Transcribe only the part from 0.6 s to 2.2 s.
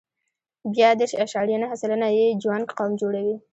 بیا دېرش اعشاریه نهه سلنه